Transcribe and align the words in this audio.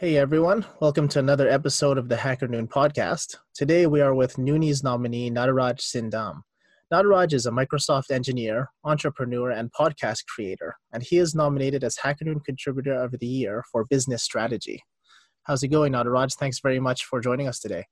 Hey 0.00 0.16
everyone, 0.16 0.64
welcome 0.78 1.08
to 1.08 1.18
another 1.18 1.48
episode 1.48 1.98
of 1.98 2.08
the 2.08 2.16
Hacker 2.16 2.46
Noon 2.46 2.68
podcast. 2.68 3.34
Today 3.52 3.88
we 3.88 4.00
are 4.00 4.14
with 4.14 4.36
Noonies 4.36 4.84
nominee 4.84 5.28
Nataraj 5.28 5.80
Sindam. 5.80 6.42
Nataraj 6.94 7.32
is 7.32 7.46
a 7.46 7.50
Microsoft 7.50 8.12
engineer, 8.12 8.70
entrepreneur, 8.84 9.50
and 9.50 9.72
podcast 9.72 10.24
creator, 10.32 10.76
and 10.92 11.02
he 11.02 11.18
is 11.18 11.34
nominated 11.34 11.82
as 11.82 11.96
Hacker 11.96 12.26
Noon 12.26 12.38
Contributor 12.38 12.94
of 12.94 13.18
the 13.18 13.26
Year 13.26 13.64
for 13.72 13.86
Business 13.86 14.22
Strategy. 14.22 14.84
How's 15.42 15.64
it 15.64 15.68
going, 15.68 15.94
Nataraj? 15.94 16.36
Thanks 16.36 16.60
very 16.60 16.78
much 16.78 17.04
for 17.06 17.20
joining 17.20 17.48
us 17.48 17.58
today. 17.58 17.84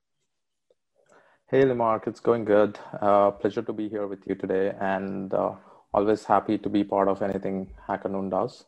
Hey, 1.49 1.65
Limarc, 1.65 2.07
it's 2.07 2.21
going 2.21 2.45
good. 2.45 2.79
Uh, 3.01 3.31
pleasure 3.31 3.63
to 3.63 3.73
be 3.73 3.89
here 3.89 4.07
with 4.07 4.25
you 4.25 4.35
today, 4.35 4.73
and 4.79 5.33
uh, 5.33 5.55
always 5.93 6.23
happy 6.23 6.57
to 6.57 6.69
be 6.69 6.85
part 6.85 7.09
of 7.09 7.21
anything 7.21 7.69
Hacker 7.85 8.07
Noon 8.07 8.29
does. 8.29 8.63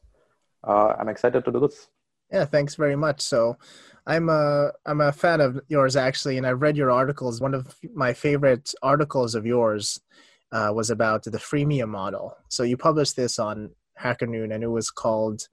Uh, 0.62 0.94
I'm 1.00 1.08
excited 1.08 1.46
to 1.46 1.52
do 1.54 1.62
this. 1.62 1.88
Yeah, 2.32 2.46
thanks 2.46 2.76
very 2.76 2.96
much. 2.96 3.22
So, 3.22 3.58
I'm 4.10 4.28
a 4.28 4.72
I'm 4.88 5.02
a 5.02 5.12
fan 5.12 5.40
of 5.40 5.62
yours 5.68 5.96
actually, 5.96 6.38
and 6.38 6.48
I've 6.48 6.64
read 6.64 6.76
your 6.76 6.90
articles. 6.90 7.40
One 7.40 7.54
of 7.54 7.76
my 7.94 8.12
favorite 8.12 8.74
articles 8.82 9.36
of 9.36 9.46
yours 9.46 10.02
uh, 10.52 10.72
was 10.74 10.90
about 10.90 11.24
the 11.24 11.38
freemium 11.38 11.90
model. 11.90 12.36
So 12.50 12.64
you 12.64 12.76
published 12.76 13.16
this 13.16 13.38
on 13.38 13.70
Hacker 13.98 14.26
Noon, 14.26 14.52
and 14.52 14.64
it 14.64 14.68
was 14.68 14.90
called 14.90 15.48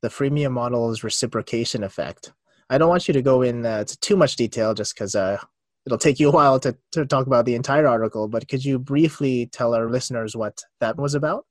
"The 0.00 0.08
Freemium 0.08 0.50
Model's 0.50 1.04
Reciprocation 1.04 1.84
Effect." 1.84 2.32
I 2.68 2.76
don't 2.76 2.88
want 2.88 3.06
you 3.06 3.14
to 3.14 3.22
go 3.22 3.42
in 3.42 3.64
uh, 3.64 3.84
to 3.84 4.00
too 4.00 4.16
much 4.16 4.34
detail, 4.34 4.74
just 4.74 4.94
because 4.94 5.14
uh, 5.14 5.38
it'll 5.86 5.96
take 5.96 6.18
you 6.18 6.28
a 6.28 6.32
while 6.32 6.58
to 6.58 6.76
to 6.92 7.06
talk 7.06 7.28
about 7.28 7.44
the 7.44 7.54
entire 7.54 7.86
article. 7.86 8.26
But 8.26 8.48
could 8.48 8.64
you 8.64 8.80
briefly 8.80 9.46
tell 9.46 9.74
our 9.74 9.88
listeners 9.88 10.34
what 10.34 10.60
that 10.80 10.96
was 10.96 11.14
about? 11.14 11.46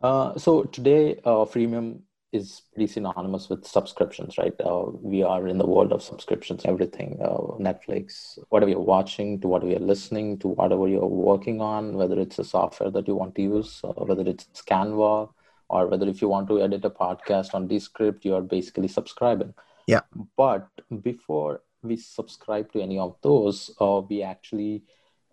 Uh, 0.00 0.38
so 0.38 0.62
today, 0.64 1.18
uh, 1.24 1.44
freemium 1.44 2.02
is 2.36 2.62
pretty 2.72 2.86
synonymous 2.92 3.48
with 3.48 3.66
subscriptions, 3.66 4.38
right? 4.38 4.54
Uh, 4.60 4.84
we 5.12 5.22
are 5.22 5.48
in 5.48 5.58
the 5.58 5.66
world 5.66 5.92
of 5.92 6.02
subscriptions, 6.02 6.62
everything 6.64 7.18
uh, 7.22 7.38
Netflix, 7.58 8.38
whatever 8.50 8.70
you're 8.70 8.80
watching, 8.80 9.40
to 9.40 9.48
whatever 9.48 9.70
you're 9.72 9.80
listening, 9.80 10.38
to 10.38 10.48
whatever 10.48 10.86
you're 10.88 11.06
working 11.06 11.60
on, 11.60 11.94
whether 11.94 12.18
it's 12.20 12.38
a 12.38 12.44
software 12.44 12.90
that 12.90 13.08
you 13.08 13.14
want 13.14 13.34
to 13.36 13.42
use, 13.42 13.80
uh, 13.82 13.88
whether 13.88 14.28
it's 14.28 14.46
Canva, 14.70 15.28
or 15.68 15.86
whether 15.88 16.08
if 16.08 16.22
you 16.22 16.28
want 16.28 16.48
to 16.48 16.62
edit 16.62 16.84
a 16.84 16.90
podcast 16.90 17.54
on 17.54 17.66
Descript, 17.66 18.24
you 18.24 18.34
are 18.34 18.42
basically 18.42 18.88
subscribing. 18.88 19.52
Yeah. 19.86 20.00
But 20.36 20.68
before 21.02 21.62
we 21.82 21.96
subscribe 21.96 22.72
to 22.72 22.82
any 22.82 22.98
of 22.98 23.16
those, 23.22 23.70
uh, 23.80 24.02
we 24.08 24.22
actually 24.22 24.84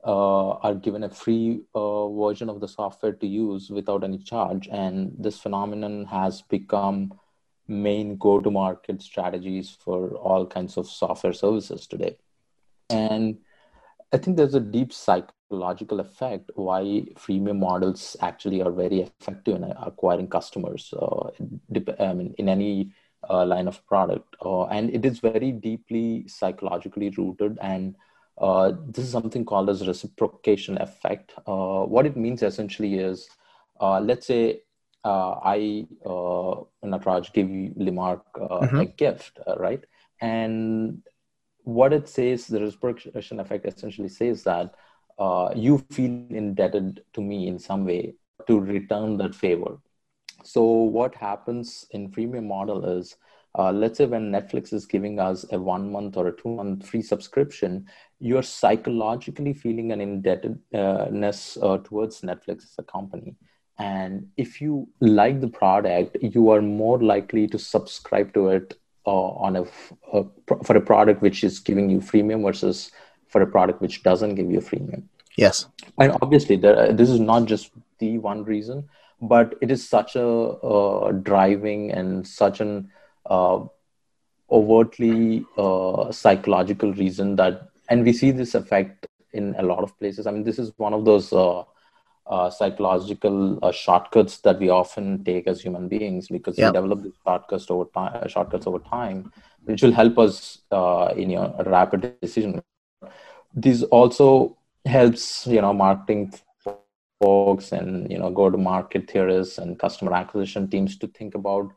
uh, 0.06 0.52
are 0.52 0.76
given 0.76 1.04
a 1.04 1.10
free 1.10 1.62
uh, 1.74 2.10
version 2.10 2.50
of 2.50 2.60
the 2.60 2.68
software 2.68 3.14
to 3.14 3.28
use 3.28 3.70
without 3.70 4.04
any 4.04 4.18
charge. 4.18 4.68
And 4.72 5.14
this 5.18 5.40
phenomenon 5.40 6.06
has 6.06 6.42
become 6.42 7.14
main 7.68 8.18
go-to-market 8.18 9.02
strategies 9.02 9.70
for 9.70 10.16
all 10.16 10.46
kinds 10.46 10.78
of 10.78 10.88
software 10.88 11.34
services 11.34 11.88
today. 11.88 12.18
And 12.90 13.38
I 14.12 14.18
think 14.18 14.38
there's 14.38 14.56
a 14.56 14.60
deep 14.60 14.92
psychological 14.92 16.00
effect 16.00 16.52
why 16.56 16.84
freemium 17.16 17.60
models 17.60 18.18
actually 18.22 18.62
are 18.62 18.72
very 18.72 19.02
effective 19.02 19.56
in 19.56 19.64
acquiring 19.64 20.28
customers 20.28 20.94
uh, 20.94 21.30
I 22.00 22.14
mean, 22.14 22.36
in 22.38 22.50
any 22.50 22.92
uh, 23.30 23.46
line 23.46 23.68
of 23.68 23.86
product. 23.88 24.36
Uh, 24.44 24.66
and 24.66 24.94
it 24.94 25.06
is 25.06 25.20
very 25.20 25.52
deeply 25.52 26.28
psychologically 26.28 27.10
rooted 27.12 27.58
and 27.62 27.96
uh, 28.38 28.74
this 28.88 29.06
is 29.06 29.12
something 29.12 29.46
called 29.46 29.70
as 29.70 29.88
reciprocation 29.88 30.78
effect. 30.80 31.34
Uh, 31.46 31.84
what 31.84 32.06
it 32.06 32.18
means 32.18 32.42
essentially 32.42 32.96
is, 32.96 33.30
uh, 33.80 34.00
let's 34.00 34.28
say 34.28 34.62
uh, 35.06 35.34
I, 35.44 35.86
uh, 36.06 36.64
Nataraj, 36.84 37.34
give 37.34 37.50
you 37.50 37.72
Limarc 37.78 38.22
uh, 38.36 38.60
mm-hmm. 38.60 38.80
a 38.80 38.86
gift, 38.86 39.40
right? 39.58 39.84
And 40.22 41.04
what 41.64 41.94
it 41.94 42.08
says, 42.08 42.48
the 42.48 42.62
reciprocation 42.62 43.40
effect 43.40 43.66
essentially 43.66 44.10
says 44.10 44.44
that 44.44 44.74
you 45.56 45.78
feel 45.92 46.26
indebted 46.30 47.04
to 47.14 47.22
me 47.22 47.48
in 47.48 47.60
some 47.60 47.86
way 47.86 48.16
to 48.48 48.60
return 48.60 49.18
that 49.18 49.36
favor. 49.36 49.78
So 50.44 50.64
what 50.64 51.16
happens 51.16 51.86
in 51.92 52.12
freemium 52.12 52.48
model 52.48 52.86
is 52.86 53.16
uh, 53.58 53.72
let's 53.72 54.00
say 54.00 54.06
when 54.06 54.32
Netflix 54.32 54.74
is 54.74 54.86
giving 54.86 55.20
us 55.20 55.46
a 55.52 55.60
one 55.60 55.92
month 55.92 56.18
or 56.18 56.28
a 56.28 56.36
two 56.36 56.50
month 56.50 56.88
free 56.88 57.02
subscription, 57.02 57.88
you're 58.20 58.44
psychologically 58.44 59.54
feeling 59.54 59.92
an 59.92 60.02
indebtedness 60.02 61.58
uh, 61.62 61.78
towards 61.78 62.22
Netflix 62.22 62.64
as 62.64 62.76
a 62.80 62.84
company. 62.84 63.36
And 63.78 64.30
if 64.38 64.62
you 64.62 64.88
like 65.02 65.42
the 65.42 65.48
product, 65.48 66.18
you 66.22 66.50
are 66.52 66.62
more 66.62 67.02
likely 67.02 67.48
to 67.48 67.60
subscribe 67.60 68.34
to 68.34 68.50
it 68.50 68.78
uh, 69.06 69.10
on 69.12 69.56
a, 69.56 69.64
a, 70.14 70.26
for 70.64 70.78
a 70.78 70.82
product 70.82 71.22
which 71.22 71.44
is 71.44 71.60
giving 71.60 71.90
you 71.90 72.00
freemium 72.00 72.44
versus 72.44 72.92
for 73.28 73.42
a 73.42 73.48
product 73.48 73.82
which 73.82 74.04
doesn't 74.04 74.36
give 74.36 74.50
you 74.50 74.60
freemium. 74.60 75.04
Yes, 75.36 75.66
and 75.98 76.16
obviously, 76.22 76.56
there, 76.56 76.94
this 76.94 77.10
is 77.10 77.20
not 77.20 77.46
just 77.46 77.72
the 77.98 78.20
one 78.20 78.44
reason, 78.44 78.88
but 79.20 79.56
it 79.62 79.72
is 79.72 79.88
such 79.88 80.16
a, 80.16 80.24
a 80.24 81.14
driving 81.14 81.92
and 81.92 82.28
such 82.28 82.62
an 82.62 82.78
uh, 82.78 83.03
overtly 83.30 85.46
uh, 85.58 86.12
psychological 86.12 86.94
reason 86.94 87.36
that 87.36 87.70
and 87.90 88.04
we 88.04 88.14
see 88.14 88.32
this 88.32 88.56
effect 88.56 89.08
in 89.34 89.56
a 89.58 89.64
lot 89.64 89.84
of 89.84 89.98
places 90.00 90.28
i 90.28 90.32
mean 90.32 90.44
this 90.44 90.60
is 90.60 90.72
one 90.78 90.94
of 90.94 91.06
those 91.06 91.34
uh, 91.34 91.64
uh, 92.28 92.50
psychological 92.50 93.60
uh, 93.64 93.72
shortcuts 93.72 94.40
that 94.40 94.60
we 94.60 94.70
often 94.70 95.24
take 95.24 95.48
as 95.48 95.62
human 95.62 95.88
beings 95.88 96.28
because 96.28 96.58
yep. 96.58 96.72
we 96.72 96.80
develop 96.80 97.04
these 97.04 97.14
shortcuts 97.26 97.70
over 97.70 97.86
time 97.94 98.16
uh, 98.16 98.28
shortcuts 98.28 98.68
over 98.68 98.80
time 98.80 99.32
which 99.66 99.82
will 99.82 99.92
help 99.92 100.18
us 100.20 100.60
in 101.16 101.30
your 101.30 101.54
rapid 101.66 102.16
decision 102.22 102.62
this 103.54 103.84
also 103.84 104.58
helps 104.86 105.48
you 105.48 105.62
know 105.62 105.74
marketing 105.74 106.34
folks 107.22 107.72
and 107.72 108.12
you 108.12 108.18
know 108.18 108.30
go 108.30 108.50
to 108.50 108.58
market 108.58 109.10
theorists 109.10 109.58
and 109.58 109.80
customer 109.80 110.14
acquisition 110.14 110.70
teams 110.70 110.98
to 110.98 111.08
think 111.08 111.36
about 111.36 111.72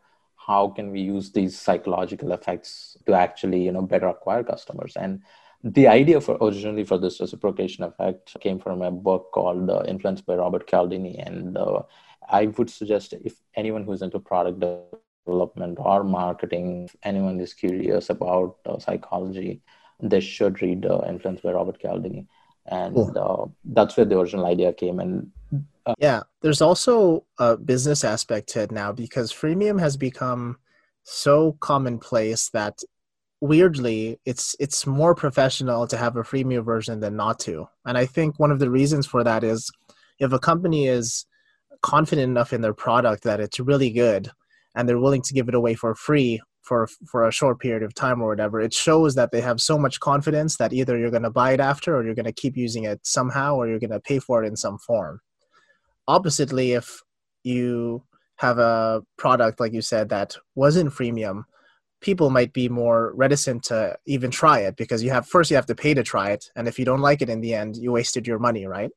how 0.46 0.68
can 0.68 0.90
we 0.90 1.00
use 1.00 1.32
these 1.32 1.58
psychological 1.58 2.32
effects 2.32 2.96
to 3.06 3.14
actually 3.14 3.62
you 3.64 3.72
know 3.72 3.82
better 3.82 4.08
acquire 4.08 4.44
customers? 4.44 4.96
And 4.96 5.22
the 5.64 5.88
idea 5.88 6.20
for 6.20 6.36
originally 6.40 6.84
for 6.84 6.98
this 6.98 7.20
reciprocation 7.20 7.84
effect 7.84 8.36
came 8.40 8.58
from 8.58 8.82
a 8.82 8.90
book 8.90 9.30
called 9.32 9.68
uh, 9.70 9.82
influenced 9.88 10.26
by 10.26 10.36
robert 10.36 10.66
cialdini. 10.68 11.18
And 11.26 11.56
uh, 11.56 11.82
i 12.28 12.46
would 12.46 12.70
suggest 12.70 13.14
if 13.24 13.34
anyone 13.54 13.84
who's 13.84 14.02
into 14.02 14.18
product 14.18 14.60
development 14.60 15.78
or 15.80 16.04
marketing 16.04 16.88
anyone 17.02 17.40
is 17.40 17.54
curious 17.54 18.10
about 18.10 18.56
uh, 18.66 18.78
psychology 18.78 19.62
they 20.00 20.20
should 20.20 20.60
read 20.62 20.86
uh, 20.86 21.00
influenced 21.08 21.42
by 21.42 21.52
robert 21.52 21.80
cialdini 21.80 22.26
and 22.68 22.94
cool. 22.94 23.12
Uh, 23.16 23.46
that's 23.64 23.96
where 23.96 24.06
the 24.06 24.18
original 24.18 24.46
idea 24.46 24.72
came 24.72 25.00
and 25.00 25.30
uh, 25.86 25.94
yeah, 25.98 26.22
there's 26.42 26.60
also 26.60 27.24
a 27.38 27.56
business 27.56 28.02
aspect 28.02 28.48
to 28.48 28.62
it 28.62 28.72
now 28.72 28.90
because 28.90 29.32
freemium 29.32 29.78
has 29.78 29.96
become 29.96 30.58
so 31.04 31.56
commonplace 31.60 32.50
that 32.50 32.80
weirdly 33.40 34.18
it's 34.24 34.56
it's 34.58 34.86
more 34.86 35.14
professional 35.14 35.86
to 35.86 35.96
have 35.96 36.16
a 36.16 36.22
freemium 36.22 36.64
version 36.64 36.98
than 36.98 37.14
not 37.16 37.38
to. 37.38 37.68
And 37.84 37.96
I 37.96 38.04
think 38.04 38.38
one 38.38 38.50
of 38.50 38.58
the 38.58 38.70
reasons 38.70 39.06
for 39.06 39.22
that 39.22 39.44
is 39.44 39.70
if 40.18 40.32
a 40.32 40.40
company 40.40 40.88
is 40.88 41.24
confident 41.82 42.28
enough 42.30 42.52
in 42.52 42.62
their 42.62 42.74
product 42.74 43.22
that 43.22 43.38
it's 43.38 43.60
really 43.60 43.90
good 43.90 44.30
and 44.74 44.88
they're 44.88 44.98
willing 44.98 45.22
to 45.22 45.34
give 45.34 45.48
it 45.48 45.54
away 45.54 45.74
for 45.74 45.94
free 45.94 46.40
for 46.66 46.88
for 47.06 47.26
a 47.26 47.32
short 47.32 47.60
period 47.60 47.82
of 47.82 47.94
time 47.94 48.20
or 48.20 48.28
whatever 48.28 48.60
it 48.60 48.74
shows 48.74 49.14
that 49.14 49.30
they 49.30 49.40
have 49.40 49.60
so 49.60 49.78
much 49.78 50.00
confidence 50.00 50.56
that 50.56 50.72
either 50.72 50.98
you're 50.98 51.10
going 51.10 51.22
to 51.22 51.30
buy 51.30 51.52
it 51.52 51.60
after 51.60 51.96
or 51.96 52.04
you're 52.04 52.14
going 52.14 52.24
to 52.24 52.32
keep 52.32 52.56
using 52.56 52.84
it 52.84 53.00
somehow 53.04 53.54
or 53.54 53.68
you're 53.68 53.78
going 53.78 53.90
to 53.90 54.00
pay 54.00 54.18
for 54.18 54.42
it 54.42 54.48
in 54.48 54.56
some 54.56 54.78
form. 54.78 55.20
Oppositely 56.08 56.72
if 56.72 57.00
you 57.44 58.02
have 58.36 58.58
a 58.58 59.02
product 59.16 59.60
like 59.60 59.72
you 59.72 59.80
said 59.80 60.08
that 60.08 60.36
wasn't 60.54 60.92
freemium 60.92 61.44
people 62.00 62.28
might 62.28 62.52
be 62.52 62.68
more 62.68 63.12
reticent 63.14 63.62
to 63.62 63.96
even 64.06 64.30
try 64.30 64.60
it 64.60 64.76
because 64.76 65.02
you 65.02 65.10
have 65.10 65.26
first 65.26 65.50
you 65.50 65.56
have 65.56 65.66
to 65.66 65.74
pay 65.74 65.94
to 65.94 66.02
try 66.02 66.30
it 66.30 66.50
and 66.56 66.68
if 66.68 66.78
you 66.78 66.84
don't 66.84 67.00
like 67.00 67.22
it 67.22 67.30
in 67.30 67.40
the 67.40 67.54
end 67.54 67.76
you 67.76 67.92
wasted 67.92 68.26
your 68.26 68.38
money 68.38 68.66
right? 68.66 68.90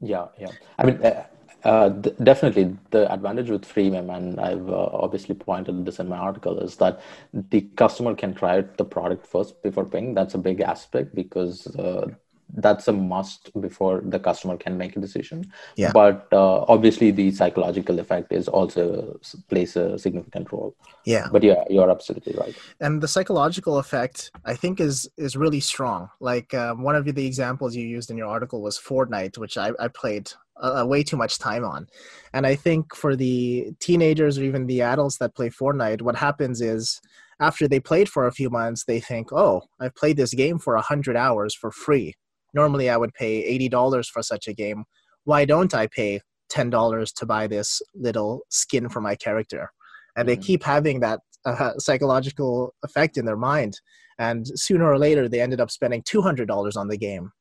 Yeah 0.00 0.26
yeah. 0.38 0.50
I 0.78 0.84
mean 0.84 1.04
uh, 1.04 1.24
uh, 1.64 1.90
th- 1.90 2.16
definitely 2.22 2.76
the 2.90 3.10
advantage 3.12 3.50
with 3.50 3.64
freemium 3.64 4.14
and 4.16 4.40
i've 4.40 4.68
uh, 4.68 4.88
obviously 4.92 5.34
pointed 5.34 5.84
this 5.84 5.98
in 5.98 6.08
my 6.08 6.16
article 6.16 6.58
is 6.58 6.76
that 6.76 7.00
the 7.32 7.62
customer 7.76 8.14
can 8.14 8.34
try 8.34 8.58
out 8.58 8.76
the 8.76 8.84
product 8.84 9.26
first 9.26 9.62
before 9.62 9.84
paying. 9.84 10.14
That's 10.14 10.34
a 10.34 10.38
big 10.38 10.60
aspect 10.60 11.14
because 11.14 11.66
uh, 11.76 12.08
that's 12.54 12.86
a 12.88 12.92
must 12.92 13.50
before 13.60 14.02
the 14.04 14.18
customer 14.18 14.56
can 14.58 14.76
make 14.76 14.94
a 14.96 15.00
decision. 15.00 15.50
Yeah. 15.76 15.92
but 15.92 16.28
uh, 16.32 16.64
obviously 16.68 17.10
the 17.10 17.30
psychological 17.30 17.98
effect 17.98 18.32
is 18.32 18.46
also 18.46 19.18
plays 19.48 19.74
a 19.76 19.98
significant 19.98 20.52
role. 20.52 20.74
Yeah. 21.06 21.28
But 21.32 21.42
yeah 21.42 21.64
you're 21.70 21.90
absolutely 21.90 22.34
right. 22.34 22.54
And 22.80 23.02
the 23.02 23.08
psychological 23.08 23.78
effect 23.78 24.30
i 24.44 24.54
think 24.54 24.80
is 24.80 25.08
is 25.16 25.36
really 25.36 25.60
strong. 25.60 26.10
Like 26.20 26.52
um, 26.52 26.82
one 26.82 26.96
of 26.96 27.04
the 27.06 27.26
examples 27.26 27.74
you 27.74 27.86
used 27.86 28.10
in 28.10 28.18
your 28.18 28.28
article 28.28 28.60
was 28.60 28.78
fortnite 28.78 29.38
which 29.38 29.56
i, 29.56 29.70
I 29.80 29.88
played 29.88 30.30
uh, 30.62 30.84
way 30.86 31.02
too 31.02 31.16
much 31.16 31.38
time 31.38 31.64
on 31.64 31.86
and 32.32 32.46
i 32.46 32.54
think 32.54 32.94
for 32.94 33.14
the 33.16 33.70
teenagers 33.80 34.38
or 34.38 34.44
even 34.44 34.66
the 34.66 34.80
adults 34.80 35.18
that 35.18 35.34
play 35.34 35.50
fortnite 35.50 36.02
what 36.02 36.16
happens 36.16 36.60
is 36.60 37.00
after 37.42 37.66
they 37.66 37.80
played 37.80 38.08
for 38.08 38.26
a 38.26 38.32
few 38.32 38.48
months, 38.48 38.84
they 38.84 39.00
think, 39.00 39.32
oh, 39.32 39.62
I've 39.80 39.96
played 39.96 40.16
this 40.16 40.32
game 40.32 40.58
for 40.58 40.74
100 40.74 41.16
hours 41.16 41.54
for 41.54 41.72
free. 41.72 42.14
Normally, 42.54 42.88
I 42.88 42.96
would 42.96 43.12
pay 43.14 43.58
$80 43.58 44.06
for 44.06 44.22
such 44.22 44.46
a 44.46 44.52
game. 44.52 44.84
Why 45.24 45.44
don't 45.44 45.74
I 45.74 45.88
pay 45.88 46.20
$10 46.52 47.14
to 47.14 47.26
buy 47.26 47.48
this 47.48 47.82
little 47.94 48.42
skin 48.48 48.88
for 48.88 49.00
my 49.00 49.16
character? 49.16 49.72
And 50.16 50.28
mm-hmm. 50.28 50.40
they 50.40 50.46
keep 50.46 50.62
having 50.62 51.00
that 51.00 51.20
uh, 51.44 51.72
psychological 51.78 52.74
effect 52.84 53.16
in 53.16 53.24
their 53.24 53.36
mind. 53.36 53.80
And 54.18 54.46
sooner 54.46 54.84
or 54.84 54.98
later, 54.98 55.28
they 55.28 55.40
ended 55.40 55.60
up 55.60 55.70
spending 55.70 56.02
$200 56.02 56.76
on 56.76 56.88
the 56.88 56.98
game. 56.98 57.32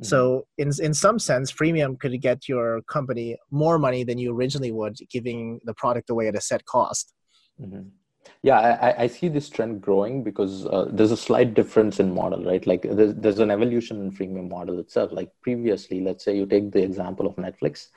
Mm-hmm. 0.00 0.06
So, 0.06 0.46
in, 0.56 0.70
in 0.80 0.94
some 0.94 1.18
sense, 1.18 1.52
freemium 1.52 1.98
could 1.98 2.18
get 2.22 2.48
your 2.48 2.80
company 2.82 3.36
more 3.50 3.78
money 3.78 4.02
than 4.02 4.16
you 4.16 4.34
originally 4.34 4.72
would, 4.72 4.96
giving 5.10 5.60
the 5.64 5.74
product 5.74 6.08
away 6.08 6.28
at 6.28 6.34
a 6.34 6.40
set 6.40 6.64
cost. 6.64 7.12
Mm-hmm. 7.60 7.88
Yeah, 8.42 8.58
I, 8.58 9.02
I 9.02 9.06
see 9.06 9.28
this 9.28 9.50
trend 9.50 9.82
growing 9.82 10.22
because 10.22 10.66
uh, 10.66 10.88
there's 10.90 11.10
a 11.10 11.16
slight 11.16 11.52
difference 11.52 12.00
in 12.00 12.14
model, 12.14 12.44
right? 12.44 12.66
Like 12.66 12.82
there's, 12.82 13.14
there's 13.14 13.38
an 13.38 13.50
evolution 13.50 14.00
in 14.00 14.10
freemium 14.10 14.48
model 14.48 14.78
itself. 14.78 15.12
Like 15.12 15.30
previously, 15.42 16.00
let's 16.00 16.24
say 16.24 16.36
you 16.36 16.46
take 16.46 16.70
the 16.72 16.82
example 16.82 17.26
of 17.26 17.36
Netflix, 17.36 17.88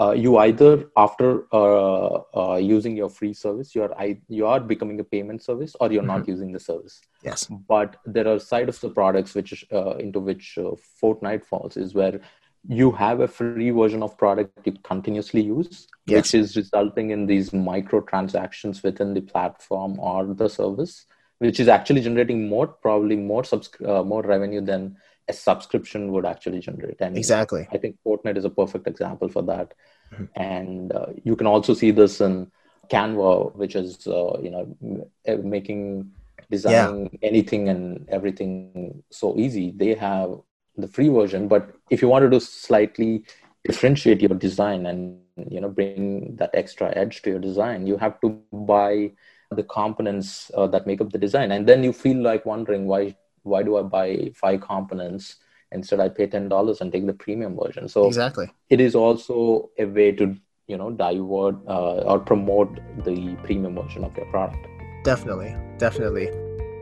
uh, 0.00 0.12
you 0.12 0.38
either 0.38 0.88
after 0.96 1.44
uh, 1.52 2.22
uh, 2.34 2.56
using 2.56 2.96
your 2.96 3.10
free 3.10 3.34
service, 3.34 3.74
you 3.74 3.82
are 3.82 3.94
you 4.28 4.46
are 4.46 4.60
becoming 4.60 4.98
a 5.00 5.04
payment 5.04 5.42
service, 5.42 5.76
or 5.80 5.92
you're 5.92 6.02
mm-hmm. 6.02 6.18
not 6.18 6.28
using 6.28 6.52
the 6.52 6.60
service. 6.60 7.00
Yes. 7.22 7.46
But 7.68 7.96
there 8.06 8.26
are 8.26 8.38
side 8.38 8.68
of 8.68 8.80
the 8.80 8.88
products 8.88 9.34
which 9.34 9.64
uh, 9.72 9.96
into 9.96 10.20
which 10.20 10.56
uh, 10.58 10.72
Fortnite 11.02 11.44
falls 11.44 11.76
is 11.76 11.94
where 11.94 12.20
you 12.68 12.92
have 12.92 13.20
a 13.20 13.28
free 13.28 13.70
version 13.70 14.02
of 14.02 14.16
product 14.16 14.64
you 14.64 14.72
continuously 14.84 15.40
use 15.40 15.88
yes. 16.06 16.16
which 16.16 16.34
is 16.34 16.56
resulting 16.56 17.10
in 17.10 17.26
these 17.26 17.52
micro 17.52 18.00
transactions 18.00 18.84
within 18.84 19.14
the 19.14 19.20
platform 19.20 19.98
or 19.98 20.32
the 20.32 20.48
service 20.48 21.06
which 21.38 21.58
is 21.58 21.66
actually 21.66 22.00
generating 22.00 22.48
more 22.48 22.68
probably 22.68 23.16
more 23.16 23.42
subs- 23.42 23.80
uh, 23.84 24.04
more 24.04 24.22
revenue 24.22 24.60
than 24.60 24.96
a 25.28 25.32
subscription 25.32 26.12
would 26.12 26.26
actually 26.26 26.60
generate. 26.60 27.00
And 27.00 27.16
exactly. 27.16 27.66
I 27.72 27.78
think 27.78 27.96
fortnite 28.04 28.36
is 28.36 28.44
a 28.44 28.50
perfect 28.50 28.86
example 28.86 29.28
for 29.28 29.42
that. 29.42 29.74
Mm-hmm. 30.12 30.24
and 30.36 30.92
uh, 30.92 31.06
you 31.24 31.34
can 31.36 31.46
also 31.46 31.72
see 31.72 31.90
this 31.90 32.20
in 32.20 32.50
canva 32.90 33.56
which 33.56 33.74
is 33.74 34.06
uh, 34.06 34.36
you 34.42 34.50
know 34.50 35.40
making 35.42 36.10
designing 36.50 37.08
yeah. 37.10 37.28
anything 37.30 37.70
and 37.70 38.06
everything 38.10 39.02
so 39.10 39.34
easy. 39.38 39.72
They 39.74 39.94
have 39.94 40.38
the 40.76 40.86
free 40.86 41.08
version 41.08 41.48
but 41.48 41.70
if 41.88 42.02
you 42.02 42.08
wanted 42.08 42.26
to 42.26 42.36
do 42.36 42.40
slightly 42.40 43.24
differentiate 43.64 44.20
your 44.20 44.36
design 44.46 44.84
and 44.84 45.18
you 45.48 45.62
know 45.62 45.70
bring 45.70 46.36
that 46.36 46.50
extra 46.52 46.92
edge 46.94 47.22
to 47.22 47.30
your 47.30 47.38
design 47.38 47.86
you 47.86 47.96
have 47.96 48.20
to 48.20 48.28
buy 48.52 49.12
the 49.56 49.62
components 49.62 50.50
uh, 50.56 50.66
that 50.68 50.86
make 50.86 51.00
up 51.00 51.12
the 51.12 51.18
design. 51.18 51.52
And 51.52 51.66
then 51.66 51.84
you 51.84 51.92
feel 51.92 52.20
like 52.20 52.46
wondering 52.46 52.86
why 52.86 53.16
why 53.42 53.62
do 53.62 53.76
i 53.76 53.82
buy 53.82 54.30
five 54.34 54.60
components 54.60 55.36
instead 55.72 56.00
i 56.00 56.08
pay 56.08 56.26
$10 56.26 56.80
and 56.80 56.92
take 56.92 57.06
the 57.06 57.12
premium 57.12 57.56
version 57.56 57.88
so 57.88 58.06
exactly 58.06 58.50
it 58.70 58.80
is 58.80 58.94
also 58.94 59.70
a 59.78 59.84
way 59.84 60.12
to 60.12 60.36
you 60.68 60.76
know 60.76 60.90
divert 60.90 61.56
uh, 61.66 62.00
or 62.12 62.18
promote 62.18 62.78
the 63.04 63.36
premium 63.42 63.74
version 63.74 64.04
of 64.04 64.16
your 64.16 64.26
product 64.26 64.66
definitely 65.04 65.54
definitely 65.78 66.30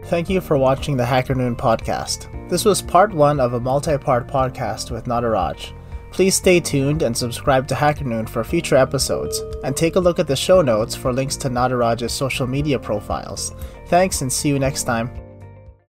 Thank 0.05 0.31
you 0.31 0.41
for 0.41 0.57
watching 0.59 0.97
the 0.97 1.05
Hacker 1.05 1.35
Noon 1.35 1.55
podcast. 1.55 2.49
This 2.49 2.65
was 2.65 2.83
part 2.83 3.13
one 3.13 3.39
of 3.39 3.53
a 3.53 3.61
multi 3.61 3.97
part 3.99 4.27
podcast 4.27 4.91
with 4.91 5.05
Nataraj. 5.05 5.73
Please 6.11 6.35
stay 6.35 6.59
tuned 6.59 7.03
and 7.03 7.17
subscribe 7.17 7.69
to 7.69 7.75
Hacker 7.75 8.05
Noon 8.05 8.27
for 8.27 8.43
future 8.43 8.77
episodes, 8.77 9.41
and 9.63 9.77
take 9.77 9.95
a 9.97 10.01
look 10.01 10.19
at 10.19 10.27
the 10.27 10.35
show 10.35 10.61
notes 10.63 10.97
for 10.97 11.13
links 11.13 11.37
to 11.37 11.49
Nataraj's 11.49 12.13
social 12.13 12.47
media 12.47 12.79
profiles. 12.79 13.55
Thanks 13.87 14.23
and 14.23 14.33
see 14.33 14.49
you 14.49 14.59
next 14.59 14.85
time. 14.85 15.11